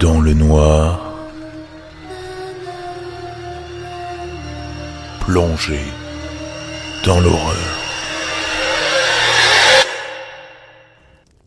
[0.00, 1.12] dans le noir,
[5.20, 5.80] plongé
[7.04, 7.56] dans l'horreur.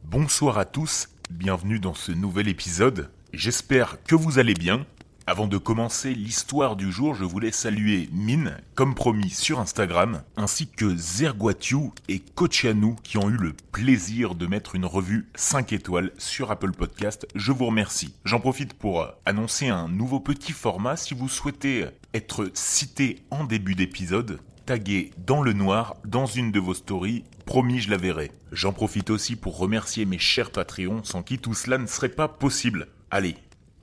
[0.04, 3.10] Bonsoir à tous, bienvenue dans ce nouvel épisode.
[3.32, 4.86] J'espère que vous allez bien.
[5.28, 10.68] Avant de commencer l'histoire du jour, je voulais saluer Mine, comme promis sur Instagram, ainsi
[10.68, 16.12] que Zerguatiu et Kochianou qui ont eu le plaisir de mettre une revue 5 étoiles
[16.18, 17.28] sur Apple Podcast.
[17.36, 18.16] Je vous remercie.
[18.26, 21.86] J'en profite pour annoncer un nouveau petit format si vous souhaitez
[22.16, 24.40] être cité en début d'épisode.
[24.66, 28.32] Tagué dans le noir dans une de vos stories, promis je la verrai.
[28.52, 32.28] J'en profite aussi pour remercier mes chers Patreons sans qui tout cela ne serait pas
[32.28, 32.88] possible.
[33.12, 33.36] Allez,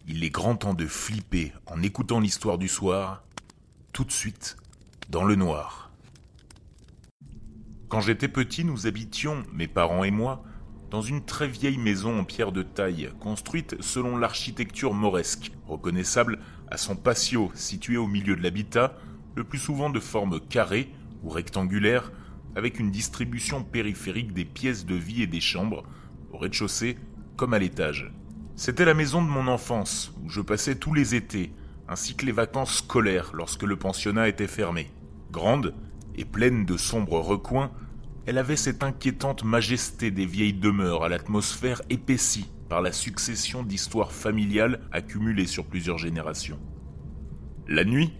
[0.08, 3.24] il est grand temps de flipper en écoutant l'histoire du soir,
[3.92, 4.56] tout de suite,
[5.10, 5.90] dans le noir.
[7.88, 10.42] Quand j'étais petit, nous habitions, mes parents et moi,
[10.90, 16.38] dans une très vieille maison en pierre de taille, construite selon l'architecture mauresque, reconnaissable
[16.70, 18.96] à son patio situé au milieu de l'habitat,
[19.34, 20.90] le plus souvent de forme carrée
[21.22, 22.12] ou rectangulaire,
[22.56, 25.84] avec une distribution périphérique des pièces de vie et des chambres,
[26.32, 26.96] au rez-de-chaussée
[27.36, 28.10] comme à l'étage.
[28.58, 31.52] C'était la maison de mon enfance, où je passais tous les étés,
[31.88, 34.90] ainsi que les vacances scolaires lorsque le pensionnat était fermé.
[35.30, 35.76] Grande
[36.16, 37.70] et pleine de sombres recoins,
[38.26, 44.10] elle avait cette inquiétante majesté des vieilles demeures à l'atmosphère épaissie par la succession d'histoires
[44.10, 46.58] familiales accumulées sur plusieurs générations.
[47.68, 48.12] La nuit,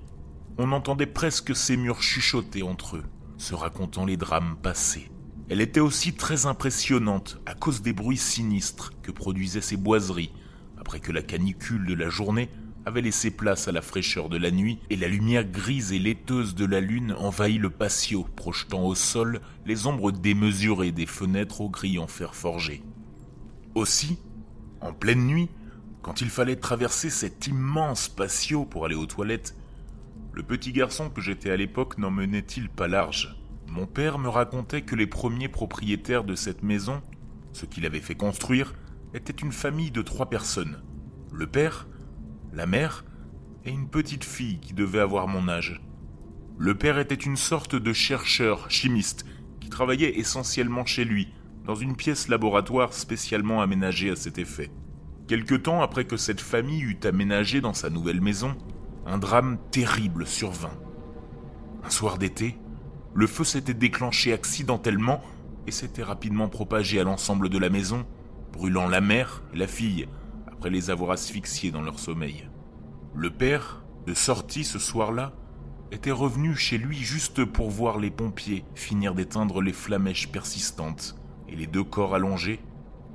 [0.57, 3.05] on entendait presque ces murs chuchoter entre eux,
[3.39, 5.11] se racontant les drames passés.
[5.51, 10.33] Elle était aussi très impressionnante à cause des bruits sinistres que produisaient ces boiseries,
[10.77, 12.51] après que la canicule de la journée
[12.85, 16.55] avait laissé place à la fraîcheur de la nuit et la lumière grise et laiteuse
[16.55, 21.71] de la lune envahit le patio, projetant au sol les ombres démesurées des fenêtres aux
[21.71, 22.83] grilles en fer forgé.
[23.75, 24.19] Aussi,
[24.83, 25.49] en pleine nuit,
[26.03, 29.57] quand il fallait traverser cet immense patio pour aller aux toilettes,
[30.33, 33.35] le petit garçon que j'étais à l'époque n'en menait-il pas large?
[33.69, 37.03] Mon père me racontait que les premiers propriétaires de cette maison,
[37.53, 38.75] ce qu'il avait fait construire,
[39.15, 40.83] étaient une famille de trois personnes.
[41.33, 41.87] Le père,
[42.53, 43.05] la mère
[43.65, 45.83] et une petite fille qui devait avoir mon âge.
[46.59, 49.27] Le père était une sorte de chercheur chimiste
[49.61, 51.29] qui travaillait essentiellement chez lui,
[51.65, 54.71] dans une pièce laboratoire spécialement aménagée à cet effet.
[55.27, 58.57] Quelque temps après que cette famille eut aménagé dans sa nouvelle maison,
[59.05, 60.79] un drame terrible survint.
[61.85, 62.57] Un soir d'été,
[63.15, 65.23] le feu s'était déclenché accidentellement
[65.67, 68.07] et s'était rapidement propagé à l'ensemble de la maison,
[68.53, 70.09] brûlant la mère et la fille,
[70.47, 72.49] après les avoir asphyxiés dans leur sommeil.
[73.15, 75.33] Le père, de sortie ce soir-là,
[75.91, 81.17] était revenu chez lui juste pour voir les pompiers finir d'éteindre les flamèches persistantes
[81.49, 82.61] et les deux corps allongés,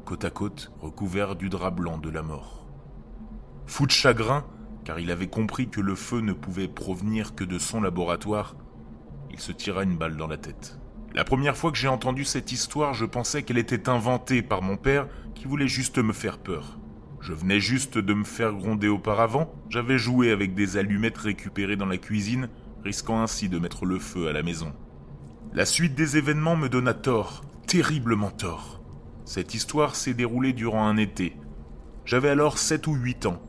[0.06, 2.68] côte à côte, recouverts du drap blanc de la mort.
[3.66, 4.46] Fou de chagrin,
[4.84, 8.56] car il avait compris que le feu ne pouvait provenir que de son laboratoire,
[9.34, 10.78] il se tira une balle dans la tête.
[11.16, 14.78] La première fois que j'ai entendu cette histoire, je pensais qu'elle était inventée par mon
[14.78, 16.80] père qui voulait juste me faire peur.
[17.20, 21.86] Je venais juste de me faire gronder auparavant, j'avais joué avec des allumettes récupérées dans
[21.86, 22.50] la cuisine,
[22.84, 24.74] risquant ainsi de mettre le feu à la maison.
[25.54, 28.82] La suite des événements me donna tort, terriblement tort.
[29.26, 31.38] Cette histoire s'est déroulée durant un été.
[32.06, 33.42] J'avais alors 7 ou 8 ans.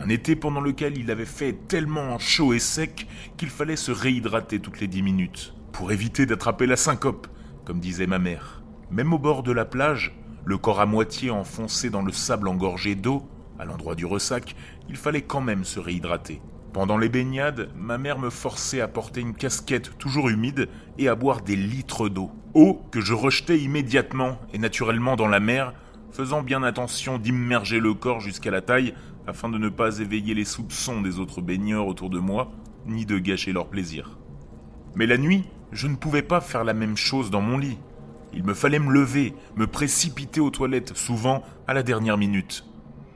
[0.00, 4.60] Un été pendant lequel il avait fait tellement chaud et sec qu'il fallait se réhydrater
[4.60, 7.26] toutes les dix minutes, pour éviter d'attraper la syncope,
[7.64, 8.62] comme disait ma mère.
[8.90, 10.14] Même au bord de la plage,
[10.44, 14.54] le corps à moitié enfoncé dans le sable engorgé d'eau, à l'endroit du ressac,
[14.88, 16.40] il fallait quand même se réhydrater.
[16.72, 21.16] Pendant les baignades, ma mère me forçait à porter une casquette toujours humide et à
[21.16, 22.30] boire des litres d'eau.
[22.54, 25.74] Eau que je rejetais immédiatement et naturellement dans la mer,
[26.12, 28.94] faisant bien attention d'immerger le corps jusqu'à la taille
[29.28, 32.50] afin de ne pas éveiller les soupçons des autres baigneurs autour de moi,
[32.86, 34.18] ni de gâcher leur plaisir.
[34.94, 37.78] Mais la nuit, je ne pouvais pas faire la même chose dans mon lit.
[38.32, 42.64] Il me fallait me lever, me précipiter aux toilettes, souvent à la dernière minute.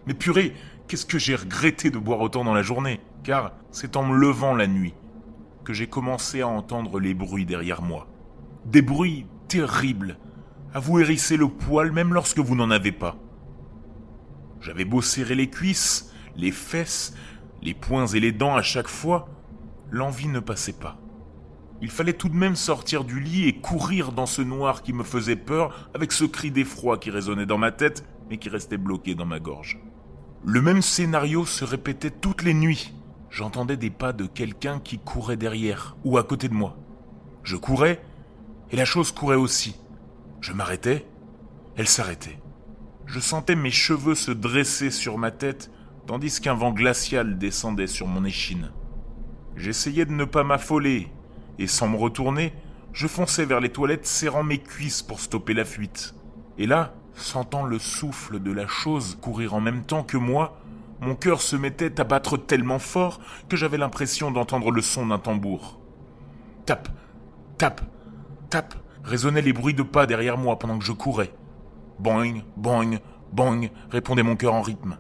[0.07, 0.53] Mais purée,
[0.87, 4.55] qu'est-ce que j'ai regretté de boire autant dans la journée, car c'est en me levant
[4.55, 4.95] la nuit
[5.65, 8.07] que j'ai commencé à entendre les bruits derrière moi.
[8.67, 10.19] Des bruits terribles,
[10.75, 13.17] à vous hérisser le poil même lorsque vous n'en avez pas.
[14.63, 17.15] J'avais beau serrer les cuisses, les fesses,
[17.63, 19.29] les poings et les dents à chaque fois,
[19.91, 20.99] l'envie ne passait pas.
[21.81, 25.03] Il fallait tout de même sortir du lit et courir dans ce noir qui me
[25.03, 29.15] faisait peur avec ce cri d'effroi qui résonnait dans ma tête mais qui restait bloqué
[29.15, 29.81] dans ma gorge.
[30.45, 32.93] Le même scénario se répétait toutes les nuits.
[33.31, 36.77] J'entendais des pas de quelqu'un qui courait derrière ou à côté de moi.
[37.43, 38.01] Je courais
[38.71, 39.77] et la chose courait aussi.
[40.41, 41.07] Je m'arrêtais,
[41.77, 42.39] elle s'arrêtait.
[43.07, 45.71] Je sentais mes cheveux se dresser sur ma tête
[46.07, 48.73] tandis qu'un vent glacial descendait sur mon échine.
[49.57, 51.09] J'essayais de ne pas m'affoler,
[51.59, 52.53] et sans me retourner,
[52.93, 56.15] je fonçais vers les toilettes serrant mes cuisses pour stopper la fuite.
[56.59, 60.59] Et là, sentant le souffle de la chose courir en même temps que moi,
[61.01, 65.19] mon cœur se mettait à battre tellement fort que j'avais l'impression d'entendre le son d'un
[65.19, 65.81] tambour.
[66.65, 66.89] Tape,
[67.59, 67.81] tape,
[68.51, 71.33] tape, résonnaient les bruits de pas derrière moi pendant que je courais.
[71.99, 72.99] Boing, boing,
[73.33, 74.97] boing, répondait mon cœur en rythme.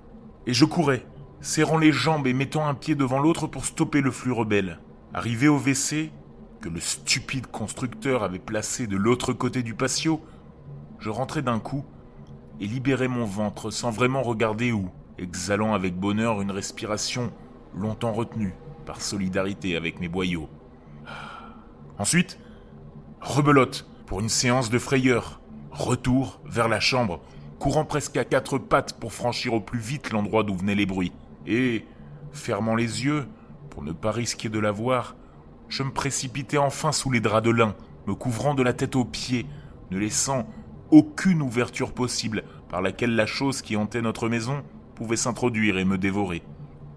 [0.46, 1.06] Et je courais,
[1.40, 4.80] serrant les jambes et mettant un pied devant l'autre pour stopper le flux rebelle.
[5.14, 6.10] Arrivé au WC,
[6.60, 10.20] que le stupide constructeur avait placé de l'autre côté du patio,
[10.98, 11.84] je rentrais d'un coup
[12.60, 17.32] et libérais mon ventre sans vraiment regarder où, exhalant avec bonheur une respiration
[17.74, 18.54] longtemps retenue
[18.86, 20.48] par solidarité avec mes boyaux.
[21.98, 22.38] Ensuite,
[23.20, 25.40] rebelote pour une séance de frayeur.
[25.70, 27.20] Retour vers la chambre,
[27.62, 31.12] courant presque à quatre pattes pour franchir au plus vite l'endroit d'où venaient les bruits.
[31.46, 31.84] Et,
[32.32, 33.28] fermant les yeux,
[33.70, 35.14] pour ne pas risquer de la voir,
[35.68, 37.76] je me précipitais enfin sous les draps de lin,
[38.08, 39.46] me couvrant de la tête aux pieds,
[39.92, 40.48] ne laissant
[40.90, 44.64] aucune ouverture possible par laquelle la chose qui hantait notre maison
[44.96, 46.42] pouvait s'introduire et me dévorer.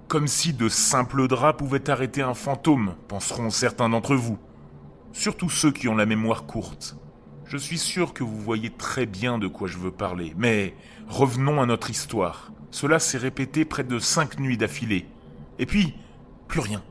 [0.07, 4.39] Comme si de simples draps pouvaient arrêter un fantôme, penseront certains d'entre vous.
[5.13, 6.97] Surtout ceux qui ont la mémoire courte.
[7.47, 10.73] Je suis sûr que vous voyez très bien de quoi je veux parler, mais
[11.07, 12.51] revenons à notre histoire.
[12.71, 15.05] Cela s'est répété près de cinq nuits d'affilée.
[15.59, 15.93] Et puis,
[16.47, 16.83] plus rien.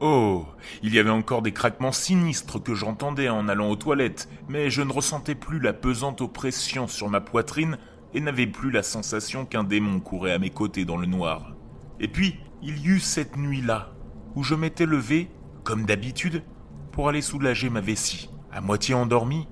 [0.00, 0.46] Oh,
[0.82, 4.80] il y avait encore des craquements sinistres que j'entendais en allant aux toilettes, mais je
[4.80, 7.76] ne ressentais plus la pesante oppression sur ma poitrine
[8.14, 11.52] et n'avais plus la sensation qu'un démon courait à mes côtés dans le noir.
[12.00, 13.92] Et puis, il y eut cette nuit-là,
[14.34, 15.30] où je m'étais levé,
[15.62, 16.42] comme d'habitude,
[16.90, 18.30] pour aller soulager ma vessie.
[18.50, 19.46] À moitié endormi,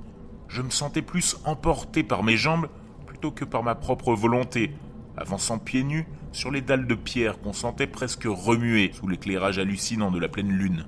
[0.49, 2.69] je me sentais plus emporté par mes jambes
[3.07, 4.73] plutôt que par ma propre volonté,
[5.17, 10.11] avançant pieds nus sur les dalles de pierre qu'on sentait presque remuer sous l'éclairage hallucinant
[10.11, 10.87] de la pleine lune.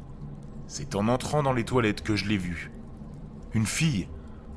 [0.67, 2.71] C'est en entrant dans les toilettes que je l'ai vue.
[3.55, 4.09] Une fille,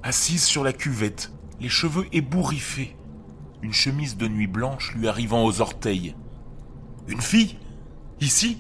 [0.04, 2.96] assise sur la cuvette, les cheveux ébouriffés,
[3.62, 6.16] une chemise de nuit blanche lui arrivant aux orteils.
[7.08, 7.58] Une fille
[8.24, 8.58] Ici?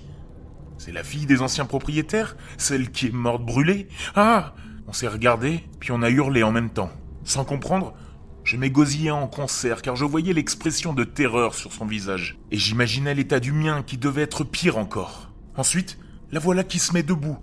[0.78, 2.36] C'est la fille des anciens propriétaires?
[2.58, 3.88] Celle qui est morte brûlée?
[4.14, 4.54] Ah
[4.88, 6.92] On s'est regardé, puis on a hurlé en même temps.
[7.24, 7.94] Sans comprendre,
[8.44, 12.38] je m'égosillais en concert car je voyais l'expression de terreur sur son visage.
[12.52, 15.32] Et j'imaginais l'état du mien qui devait être pire encore.
[15.56, 15.98] Ensuite,
[16.32, 17.38] la voilà qui se met debout,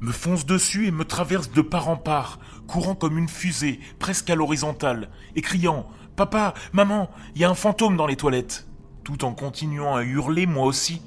[0.00, 4.30] me fonce dessus et me traverse de part en part, courant comme une fusée, presque
[4.30, 8.66] à l'horizontale, et criant Papa, maman, il y a un fantôme dans les toilettes.
[9.04, 11.02] Tout en continuant à hurler moi aussi,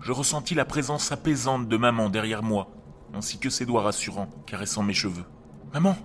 [0.00, 2.70] je ressentis la présence apaisante de maman derrière moi,
[3.14, 5.24] ainsi que ses doigts rassurants caressant mes cheveux.
[5.72, 5.96] Maman,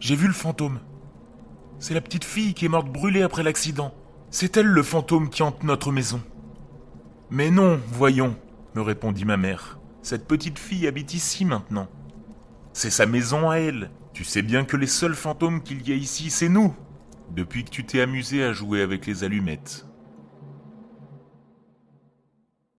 [0.00, 0.80] j'ai vu le fantôme.
[1.78, 3.92] C'est la petite fille qui est morte brûlée après l'accident.
[4.30, 6.20] C'est elle le fantôme qui hante notre maison.
[7.30, 8.36] Mais non, voyons,
[8.74, 9.78] me répondit ma mère.
[10.02, 11.88] Cette petite fille habite ici maintenant.
[12.72, 13.90] C'est sa maison à elle.
[14.12, 16.74] Tu sais bien que les seuls fantômes qu'il y a ici, c'est nous.
[17.34, 19.86] Depuis que tu t'es amusé à jouer avec les allumettes.